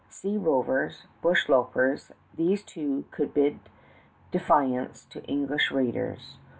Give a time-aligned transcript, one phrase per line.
[0.09, 3.59] Sea rovers, bush lopers, these two could bid
[4.31, 6.37] defiance to English raiders.